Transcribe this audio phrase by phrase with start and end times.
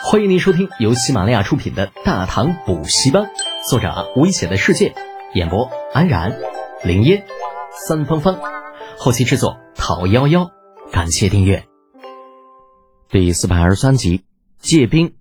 [0.00, 3.24] 欢迎您收听由喜马拉雅出品的《大唐补习班》，
[3.68, 4.94] 作者危险的世界，
[5.34, 6.38] 演播安然、
[6.84, 7.26] 林烟、
[7.86, 8.38] 三芳芳，
[8.96, 10.50] 后期制作陶幺幺。
[10.92, 11.66] 感谢订阅。
[13.10, 14.24] 第四百二十三集，
[14.58, 15.14] 借兵。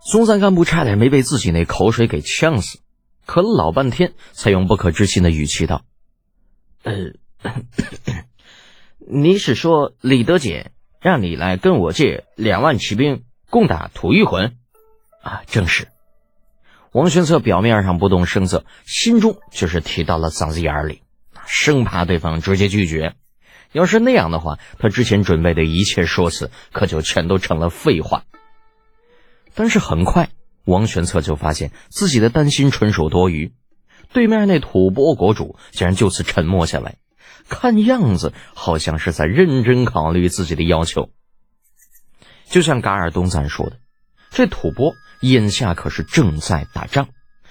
[0.00, 2.78] 松赞干部差点没被自己那口水给呛死，
[3.26, 5.82] 咳了老半天，才用不可置信的语气道
[6.84, 6.94] ：“呃，
[9.06, 10.70] 你是说李德俭
[11.00, 14.56] 让你来跟我借两万骑兵？”攻打吐谷浑，
[15.22, 15.88] 啊，正是。
[16.92, 21.02] 王玄策表面上不动声色，心中却是提到了嗓子眼里，
[21.46, 23.14] 生怕对方直接拒绝。
[23.72, 28.24] 要是那样的话，他之前准备的一切说辞可就全都成了废话。
[29.54, 30.30] 但是很快，
[30.64, 33.52] 王玄策就发现自己的担心纯属多余。
[34.12, 36.96] 对面那吐蕃国主竟然就此沉默下来，
[37.48, 41.10] 看样子好像是在认真考虑自己的要求。
[42.50, 43.78] 就像噶尔东赞说的，
[44.30, 47.08] 这吐蕃眼下可是正在打仗，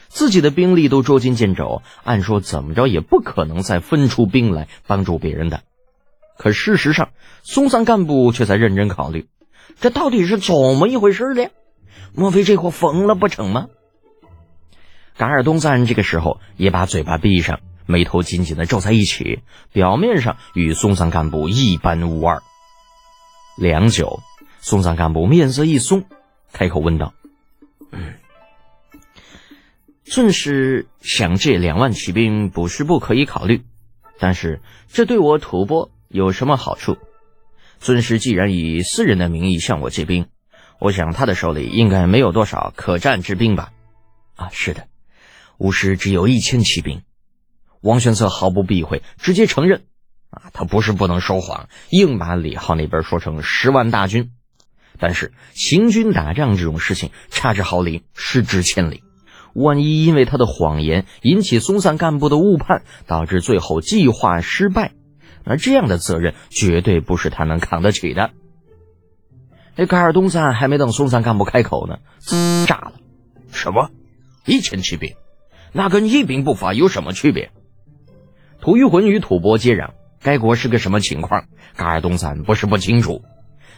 [0.09, 5.61] 自己的兵力都捉襟见肘，按说怎么着也不可能再分出兵来帮助别人的。
[6.37, 7.09] 可事实上，
[7.43, 9.27] 松散干部却在认真考虑，
[9.79, 11.47] 这到底是怎么一回事呢？
[12.13, 13.67] 莫非这货疯了不成吗？
[15.17, 22.41] 噶尔东赞这个时候也把嘴巴闭上，眉头紧紧的皱在一起，表面上与松散干部一般无二。
[23.57, 24.19] 良久。
[24.61, 26.05] 松散干部面色一松，
[26.51, 27.13] 开口问道
[27.91, 28.15] ：“嗯，
[30.03, 33.63] 尊师想借两万骑兵，不是不可以考虑，
[34.19, 36.97] 但是这对我吐蕃有什么好处？
[37.79, 40.27] 尊师既然以私人的名义向我借兵，
[40.79, 43.71] 我想他的手里应该没有多少可战之兵吧？
[44.35, 44.87] 啊，是的，
[45.57, 47.01] 巫师只有一千骑兵。”
[47.81, 49.85] 王玄策毫不避讳，直接承认
[50.29, 54.33] ：“啊，他不是不能说谎，硬把李浩那边说成十万大军。”
[54.99, 59.03] 但是行军打仗这种事情，差之毫厘，失之千里。
[59.53, 64.91] 万一因为他的谎言引起松散干部的误判，导致最后计划失败，
[65.43, 68.29] 那这样的责任绝对不是他能扛得起的。
[69.75, 71.97] 那噶尔东赞还没等松散干部开口呢，
[72.67, 72.93] 炸了！
[73.51, 73.89] 什么？
[74.45, 75.15] 一千骑兵？
[75.71, 77.51] 那跟一兵不发有什么区别？
[78.61, 81.45] 吐谷浑与吐蕃接壤，该国是个什么情况？
[81.75, 83.23] 噶尔东赞不是不清楚。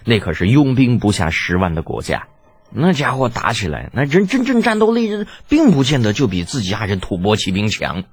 [0.05, 2.27] 那可是拥兵不下十万的国家，
[2.71, 8.03] 那家伙打起来，那真真正战斗力，并不见得就比自己家人吐蕃骑兵强。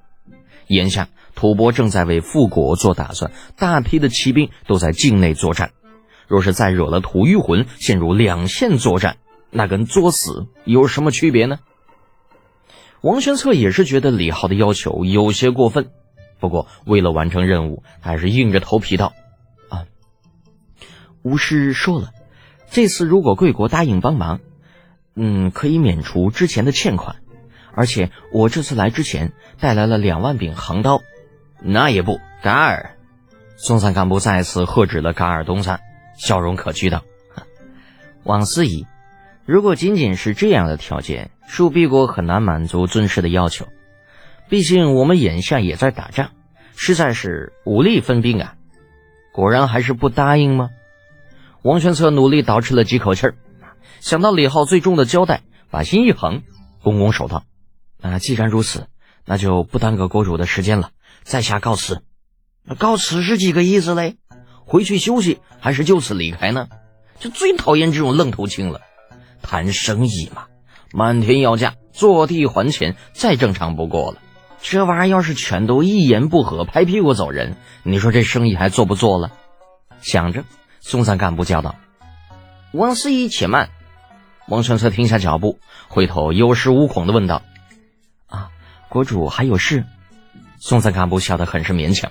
[0.66, 5.71] 眼下吐蕃正在为复国做打算，大批的骑兵都在境内作战。
[6.27, 9.16] 若是再惹了吐谷浑陷入两线作战，
[9.50, 11.59] 那跟作死有什么区别呢？
[13.00, 15.89] 王玄策也是觉得李浩的要求有些过分，
[16.41, 19.15] 不过为了完成任务，还是硬着头皮道。
[21.28, 22.12] 巫师说了，
[22.71, 24.41] 这次如果贵国答应帮忙，
[25.15, 27.16] 嗯，可以免除之前的欠款，
[27.75, 31.03] 而且我这次来之前带来了两万柄横刀。
[31.61, 32.94] 那也不，噶尔，
[33.56, 35.81] 松散干部再次喝止了噶尔东赞，
[36.16, 37.03] 笑容可掬道
[38.25, 38.87] ：“王司仪，
[39.45, 43.66] 如果仅仅是这样的条件，树壁国很难满足尊师的要求。
[44.49, 46.31] 毕竟我们眼下也在打仗，
[46.75, 48.55] 实在是无力分兵啊。
[49.33, 50.71] 果然还是不答应吗？”
[51.62, 53.34] 王玄策努力倒饬了几口气儿，
[54.00, 56.42] 想到李浩最终的交代，把心一横，
[56.82, 57.42] 拱拱手道
[58.00, 58.86] ：“那既然如此，
[59.24, 60.91] 那就不耽搁国主的时间了，
[61.24, 62.02] 在下告辞。
[62.78, 64.16] 告辞是几个意思嘞？
[64.64, 66.68] 回去休息，还是就此离开呢？
[67.18, 68.82] 就最讨厌这种愣头青了。
[69.42, 70.44] 谈生意嘛，
[70.92, 74.18] 漫天要价，坐地还钱，再正常不过了。
[74.60, 79.32] 这玩意儿要是全都一言不合拍屁股走人，你说这生意还做不做了？
[80.00, 80.44] 想着。
[80.81, 81.75] 松散干部叫道
[82.72, 83.71] ：“王司仪，且慢。”
[84.49, 85.59] 王玄策停下脚步，
[85.89, 87.43] 回头有恃无恐的问道
[88.28, 88.49] ：“啊，
[88.89, 89.84] 国主还有事？”
[90.59, 92.11] 松散干部笑得很是勉强：“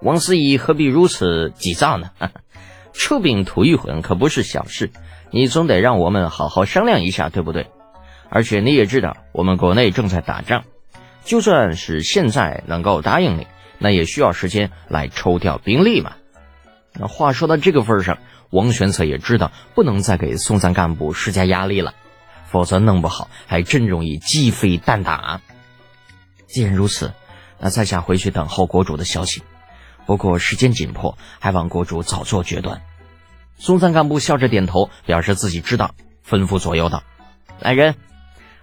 [0.00, 2.10] 王司仪何必如此急躁呢？
[2.94, 4.90] 出兵吐谷浑可不是小事，
[5.30, 7.70] 你总得让我们好好商量一下，对不对？
[8.30, 10.64] 而且你也知道，我们国内正在打仗，
[11.24, 13.46] 就算是现在能够答应你，
[13.78, 16.14] 那也需要时间来抽调兵力嘛。”
[16.94, 18.18] 那话说到这个份上，
[18.50, 21.94] 王玄策也知道不能再给松散干部施加压力了，
[22.46, 25.40] 否则弄不好还真容易鸡飞蛋打。
[26.46, 27.14] 既然如此，
[27.58, 29.42] 那在下回去等候国主的消息。
[30.04, 32.82] 不过时间紧迫，还望国主早做决断。
[33.56, 35.94] 松散干部笑着点头，表示自己知道，
[36.28, 37.04] 吩咐左右道
[37.60, 37.94] ：“来人，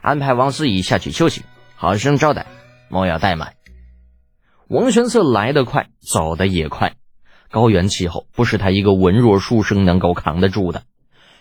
[0.01, 1.43] 安排王思仪下去休息，
[1.75, 2.45] 好生招待，
[2.89, 3.55] 莫要怠慢。”
[4.67, 6.95] 王玄策来得快，走得也快。
[7.51, 10.83] 高原气候不是他一个文弱书生能够扛得住的。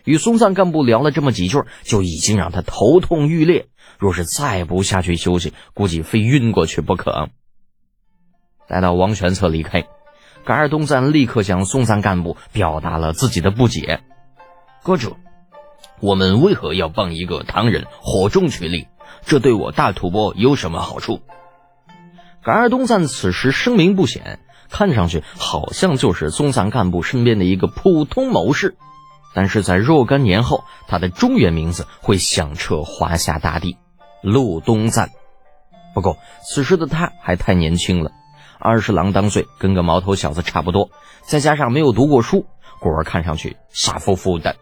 [0.05, 3.67] 与松赞干部聊了这么几句，就已经让他头痛欲裂。
[3.99, 7.29] 若是再不下去休息，估计非晕过去不可。
[8.67, 9.87] 待到王玄策离开，
[10.45, 14.01] 噶尔东赞立刻向松赞干部表达了自己的不解
[14.83, 15.17] ：“阁主，
[16.01, 18.87] 我们为何要帮一个唐人火中取栗？
[19.27, 21.21] 这对我大吐蕃有什么好处？”
[22.43, 24.39] 噶尔东赞此时声名不显，
[24.71, 28.77] 看上去好像就是松赞干部身边的一个普通谋士。
[29.35, 33.77] 但是在若干年后，他的中原名字会响彻华夏大地，
[34.23, 35.11] 陆东赞。
[35.95, 36.17] 不过
[36.49, 38.11] 此时的他还太年轻了，
[38.59, 40.91] 二十郎当岁，跟个毛头小子差不多，
[41.23, 42.47] 再加上没有读过书，
[42.81, 44.57] 故而看上去傻乎乎的。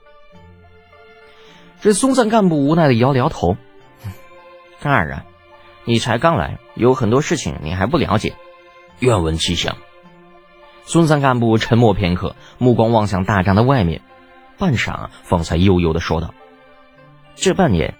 [1.80, 3.56] 这松赞干部无奈的摇了摇头
[4.80, 5.24] ：“干儿啊，
[5.84, 8.34] 你才刚来，有很多事情你还不了解。
[8.98, 9.76] 愿闻其详。”
[10.88, 14.02] 孙三干部沉默片刻，目光望向大帐的外面。
[14.56, 16.32] 半晌，方才悠悠的说道
[17.34, 17.96] ：“这半年，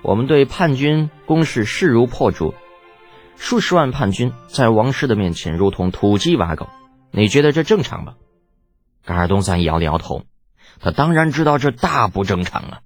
[0.00, 2.54] 我们对叛军攻势势如破竹，
[3.36, 6.66] 数十万叛军在王师的面前如同土鸡瓦狗。
[7.10, 8.14] 你觉得这正常吗？”
[9.04, 10.22] 噶尔东赞摇了摇头，
[10.80, 12.78] 他当然知道这大不正常啊！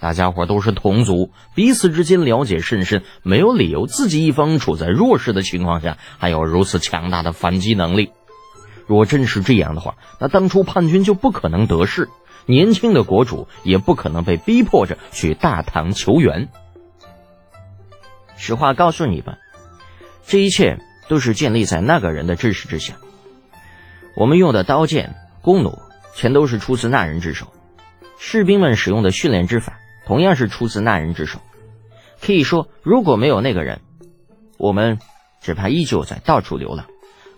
[0.00, 8.10] 大家伙都是同族，彼此之间了解甚深，没有理由自己一方处在弱势的情况下还有如此强大的反击能力。
[8.88, 12.08] 若真是这样的话，那当初叛军就不可能得势。
[12.46, 16.48] 年轻的国主也不可能被逼迫着去大唐求援。
[18.36, 19.36] 实话告诉你吧，
[20.26, 22.94] 这一切都是建立在那个人的支持之下。
[24.16, 25.78] 我们用的刀剑、弓弩，
[26.14, 27.48] 全都是出自那人之手；
[28.18, 31.40] 士兵们使用的训练之法，同样是出自那人之手。
[32.20, 33.80] 可以说，如果没有那个人，
[34.56, 34.98] 我们
[35.42, 36.86] 只怕依旧在到处流浪，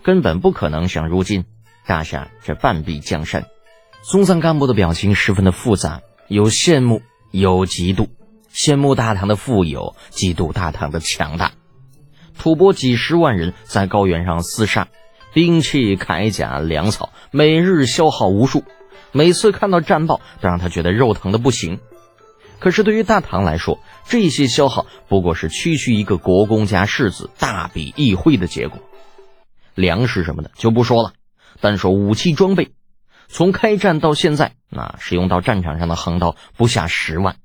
[0.03, 1.45] 根本不可能像如今
[1.85, 3.45] 打下这半壁江山。
[4.03, 7.01] 松赞干部的表情十分的复杂，有羡慕，
[7.31, 8.07] 有嫉妒。
[8.53, 11.51] 羡慕大唐的富有，嫉妒大唐的强大。
[12.37, 14.87] 吐蕃几十万人在高原上厮杀，
[15.33, 18.63] 兵器、铠甲、粮草，每日消耗无数。
[19.11, 21.79] 每次看到战报，都让他觉得肉疼的不行。
[22.59, 28.79] 可是对于大唐来说，这些消耗不过是区区一个国公家世子大笔一挥的结果。
[29.75, 31.13] 粮食什么的就不说了，
[31.59, 32.71] 单说武器装备。
[33.27, 37.37] 从开战到现在，那使用到战场上的横刀不下十万，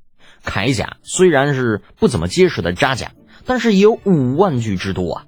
[0.45, 3.13] 铠甲虽然是不怎么结实的扎甲，
[3.45, 5.25] 但是也有五万具之多啊！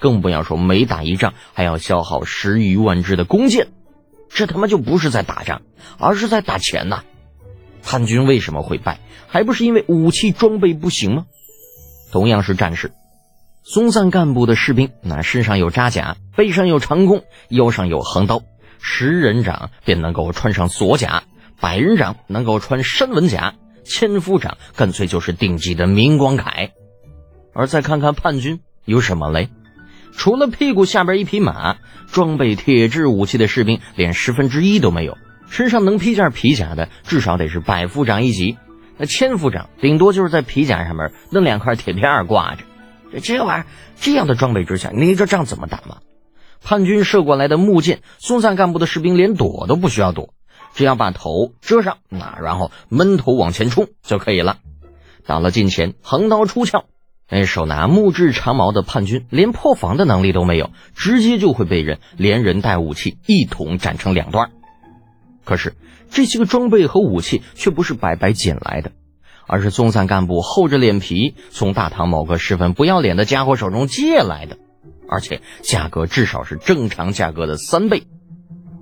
[0.00, 3.68] 更不要说每打一仗还要消耗十余万支的弓箭，
[4.28, 5.62] 这他妈就不是在打仗，
[5.98, 7.04] 而是在打钱呐！
[7.84, 8.98] 叛军为什么会败？
[9.28, 11.26] 还不是因为武器装备不行吗？
[12.10, 12.90] 同样是战士，
[13.64, 18.42] 松赞干部的士兵那身上有扎甲，背上有长弓，腰上有横刀。
[18.80, 21.22] 十人长便能够穿上锁甲，
[21.60, 23.54] 百人长能够穿山纹甲，
[23.84, 26.70] 千夫长干脆就是顶级的明光铠。
[27.54, 29.48] 而再看看叛军有什么嘞？
[30.12, 31.76] 除了屁股下边一匹马，
[32.10, 35.16] 装备铁制武器的士兵连十分之一都没有。
[35.48, 38.58] 身上能披件皮甲的，至少得是百夫长一级。
[38.98, 42.64] 那千夫长顶多就是在皮甲上面弄两块铁片挂着。
[43.12, 43.66] 这这玩意儿，
[44.00, 45.98] 这样的装备之下，你这仗怎么打嘛？
[46.64, 50.32] 叛军射过来的木箭，松赞干部的士兵连躲都不需要躲，
[50.74, 54.58] 只要把头遮上，那然后闷头往前冲就可以了。
[55.26, 56.84] 到了近前，横刀出鞘，
[57.28, 64.50] 那手拿木质长矛的叛军连破防的能力都没有，直接就会被人连人带武器一同斩成两段。
[65.44, 65.74] 可是
[66.10, 68.92] 这些个装备和武器却不是白白捡来的，
[69.46, 74.58] 而是松赞干部厚着脸皮从大唐某个十分不要脸的家伙手中借来的。
[75.08, 78.04] 而且价格至少是正常价格的三倍，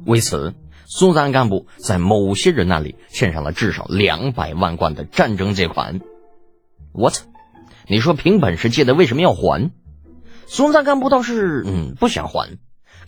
[0.06, 0.54] 为此，
[0.86, 6.00] 松赞干部在某些人那里欠上了至少两百万贯的战争借款。
[6.92, 7.14] what？！
[7.88, 9.72] 你说凭本事借的为什么要还？
[10.46, 12.58] 松赞干部倒是嗯不想还，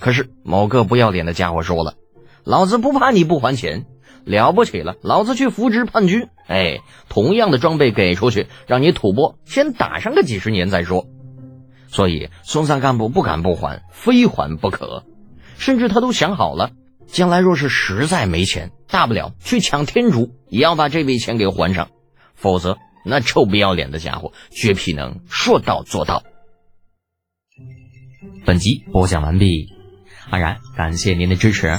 [0.01, 1.95] 可是某个不要脸的家伙说了
[2.43, 3.87] ：“老子不怕你不还钱，
[4.25, 6.29] 了不起了，老子去扶植叛军。
[6.47, 11.07] 哎，同样的装备给出去，让你吐蕃先打上个几十年再说。”
[11.89, 15.05] 所以，松赞干部不敢不还，非还不可。
[15.59, 16.71] 甚至他都想好了，
[17.07, 21.91] 将来若是实在没钱，大不了去抢天竺，也要把这笔钱给还上。
[22.35, 26.23] 否则，那臭不要脸的家伙绝皮能说到做到。
[28.47, 29.69] 本集播讲完毕，
[30.31, 31.79] 安然感谢您的支持。